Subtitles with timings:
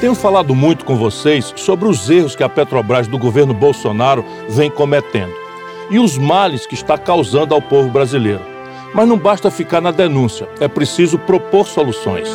[0.00, 4.70] Tenho falado muito com vocês sobre os erros que a Petrobras do governo Bolsonaro vem
[4.70, 5.34] cometendo
[5.90, 8.40] e os males que está causando ao povo brasileiro.
[8.94, 12.30] Mas não basta ficar na denúncia, é preciso propor soluções.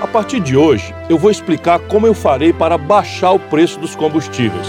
[0.00, 3.94] A partir de hoje, eu vou explicar como eu farei para baixar o preço dos
[3.94, 4.68] combustíveis.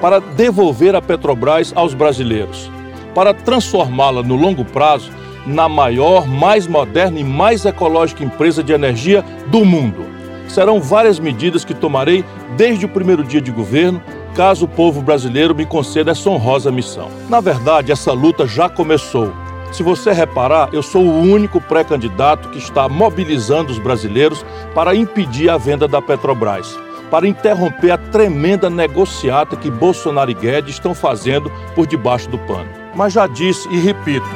[0.00, 2.70] Para devolver a Petrobras aos brasileiros,
[3.12, 5.10] para transformá-la no longo prazo
[5.46, 10.06] na maior, mais moderna e mais ecológica empresa de energia do mundo.
[10.48, 12.24] Serão várias medidas que tomarei
[12.56, 14.02] desde o primeiro dia de governo,
[14.34, 17.08] caso o povo brasileiro me conceda essa honrosa missão.
[17.28, 19.32] Na verdade, essa luta já começou.
[19.72, 25.50] Se você reparar, eu sou o único pré-candidato que está mobilizando os brasileiros para impedir
[25.50, 26.78] a venda da Petrobras,
[27.10, 32.68] para interromper a tremenda negociata que Bolsonaro e Guedes estão fazendo por debaixo do pano.
[32.94, 34.26] Mas já disse e repito: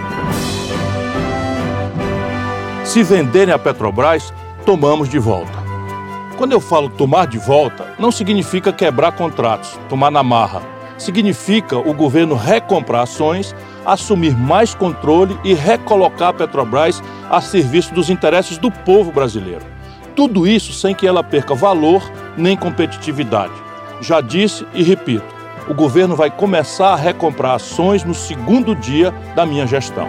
[2.88, 4.32] se venderem a Petrobras,
[4.64, 5.62] tomamos de volta.
[6.38, 10.62] Quando eu falo tomar de volta, não significa quebrar contratos, tomar na marra.
[10.96, 18.08] Significa o governo recomprar ações, assumir mais controle e recolocar a Petrobras a serviço dos
[18.08, 19.66] interesses do povo brasileiro.
[20.16, 22.02] Tudo isso sem que ela perca valor
[22.38, 23.52] nem competitividade.
[24.00, 25.26] Já disse e repito:
[25.68, 30.08] o governo vai começar a recomprar ações no segundo dia da minha gestão.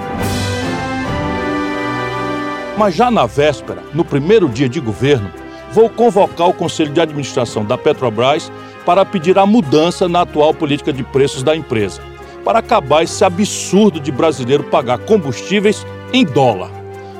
[2.80, 5.30] Mas já na véspera, no primeiro dia de governo,
[5.74, 8.50] vou convocar o Conselho de Administração da Petrobras
[8.86, 12.02] para pedir a mudança na atual política de preços da empresa,
[12.46, 16.72] para acabar esse absurdo de brasileiro pagar combustíveis em dólar.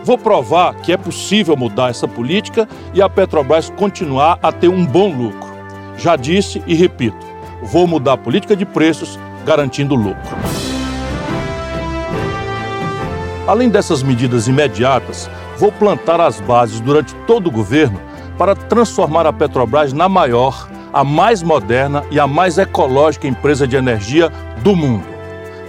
[0.06, 4.86] Vou provar que é possível mudar essa política e a Petrobras continuar a ter um
[4.86, 5.50] bom lucro.
[5.98, 7.28] Já disse e repito,
[7.62, 10.38] vou mudar a política de preços garantindo lucro.
[13.46, 18.00] Além dessas medidas imediatas, vou plantar as bases durante todo o governo
[18.38, 23.76] para transformar a Petrobras na maior, a mais moderna e a mais ecológica empresa de
[23.76, 24.32] energia
[24.64, 25.04] do mundo.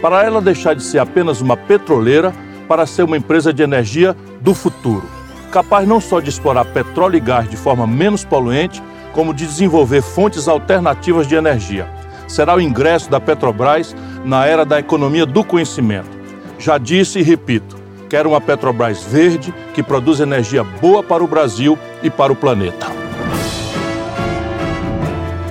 [0.01, 2.33] Para ela deixar de ser apenas uma petroleira
[2.69, 5.03] para ser uma empresa de energia do futuro,
[5.51, 8.81] capaz não só de explorar petróleo e gás de forma menos poluente,
[9.13, 11.89] como de desenvolver fontes alternativas de energia.
[12.29, 16.17] Será o ingresso da Petrobras na era da economia do conhecimento.
[16.61, 17.80] Já disse e repito:
[18.11, 22.89] Quero uma Petrobras verde que produz energia boa para o Brasil e para o planeta.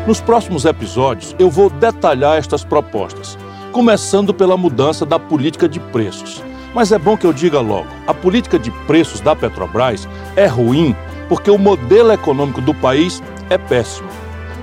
[0.06, 3.38] Nos próximos episódios, eu vou detalhar estas propostas,
[3.72, 6.44] começando pela mudança da política de preços.
[6.76, 10.06] Mas é bom que eu diga logo: a política de preços da Petrobras
[10.36, 10.94] é ruim
[11.30, 14.10] porque o modelo econômico do país é péssimo.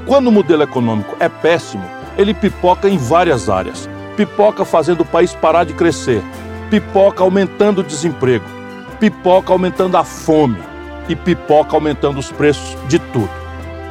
[0.04, 1.84] Quando o modelo econômico é péssimo,
[2.18, 3.88] ele pipoca em várias áreas.
[4.18, 6.22] Pipoca fazendo o país parar de crescer,
[6.70, 8.44] pipoca aumentando o desemprego,
[8.98, 10.58] pipoca aumentando a fome
[11.08, 13.30] e pipoca aumentando os preços de tudo.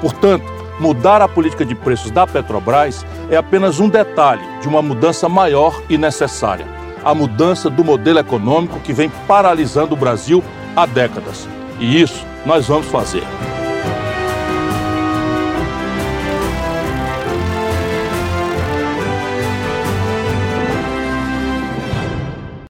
[0.02, 0.46] Portanto,
[0.80, 5.82] mudar a política de preços da Petrobras é apenas um detalhe de uma mudança maior
[5.90, 6.76] e necessária
[7.06, 10.44] a mudança do modelo econômico que vem paralisando o Brasil
[10.76, 11.48] há décadas.
[11.80, 13.24] E isso nós vamos fazer.